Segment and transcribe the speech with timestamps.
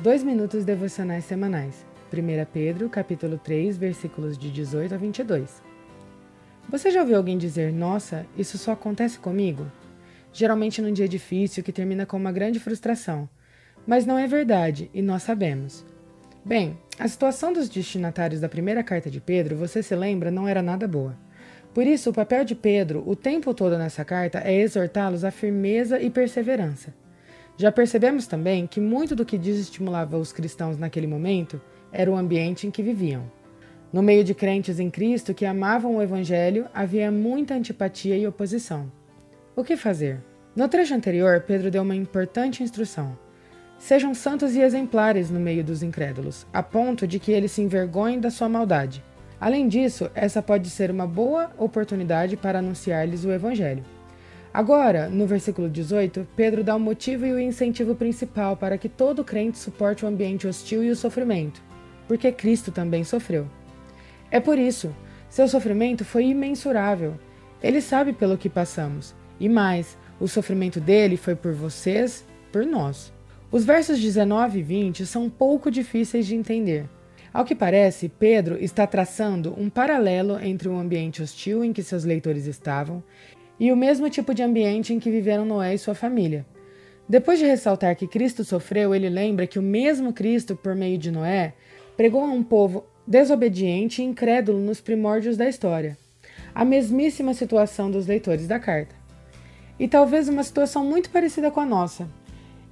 [0.00, 1.84] Dois minutos devocionais semanais.
[2.12, 5.60] 1 Pedro, capítulo 3, versículos de 18 a 22.
[6.68, 9.66] Você já ouviu alguém dizer: "Nossa, isso só acontece comigo"?
[10.32, 13.28] Geralmente num dia difícil que termina com uma grande frustração.
[13.84, 15.84] Mas não é verdade, e nós sabemos.
[16.44, 20.62] Bem, a situação dos destinatários da primeira carta de Pedro, você se lembra, não era
[20.62, 21.16] nada boa.
[21.74, 26.00] Por isso, o papel de Pedro o tempo todo nessa carta é exortá-los à firmeza
[26.00, 26.94] e perseverança.
[27.58, 31.60] Já percebemos também que muito do que desestimulava os cristãos naquele momento
[31.90, 33.24] era o ambiente em que viviam.
[33.92, 38.92] No meio de crentes em Cristo que amavam o Evangelho, havia muita antipatia e oposição.
[39.56, 40.22] O que fazer?
[40.54, 43.18] No trecho anterior, Pedro deu uma importante instrução.
[43.76, 48.20] Sejam santos e exemplares no meio dos incrédulos, a ponto de que eles se envergonhem
[48.20, 49.02] da sua maldade.
[49.40, 53.84] Além disso, essa pode ser uma boa oportunidade para anunciar-lhes o Evangelho.
[54.52, 59.24] Agora, no versículo 18, Pedro dá o motivo e o incentivo principal para que todo
[59.24, 61.62] crente suporte o ambiente hostil e o sofrimento,
[62.06, 63.46] porque Cristo também sofreu.
[64.30, 64.94] É por isso,
[65.28, 67.14] seu sofrimento foi imensurável.
[67.62, 73.12] Ele sabe pelo que passamos, e mais, o sofrimento dele foi por vocês, por nós.
[73.50, 76.88] Os versos 19 e 20 são um pouco difíceis de entender.
[77.32, 82.04] Ao que parece, Pedro está traçando um paralelo entre o ambiente hostil em que seus
[82.04, 83.02] leitores estavam
[83.58, 86.46] e o mesmo tipo de ambiente em que viveram Noé e sua família.
[87.08, 91.10] Depois de ressaltar que Cristo sofreu, ele lembra que o mesmo Cristo, por meio de
[91.10, 91.54] Noé,
[91.96, 95.96] pregou a um povo desobediente e incrédulo nos primórdios da história.
[96.54, 98.94] A mesmíssima situação dos leitores da carta.
[99.80, 102.08] E talvez uma situação muito parecida com a nossa.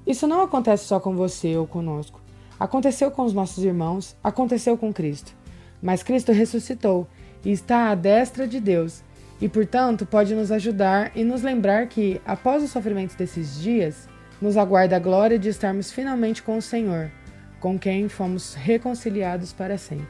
[0.06, 2.20] Isso não acontece só com você ou conosco.
[2.60, 5.34] Aconteceu com os nossos irmãos, aconteceu com Cristo.
[5.80, 7.06] Mas Cristo ressuscitou
[7.44, 9.02] e está à destra de Deus
[9.40, 14.08] e, portanto, pode nos ajudar e nos lembrar que, após os sofrimentos desses dias,
[14.40, 17.10] nos aguarda a glória de estarmos finalmente com o Senhor,
[17.60, 20.06] com quem fomos reconciliados para sempre.